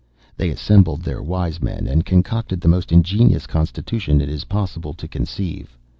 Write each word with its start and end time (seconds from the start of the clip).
They 0.35 0.49
assembled 0.49 1.03
their 1.03 1.21
wise 1.21 1.61
men, 1.61 1.85
and 1.85 2.03
concocted 2.03 2.59
the 2.59 2.67
most 2.67 2.91
ingenious 2.91 3.45
constitution 3.45 4.19
it 4.19 4.29
is 4.29 4.45
possible 4.45 4.95
to 4.95 5.07
conceive. 5.07 5.77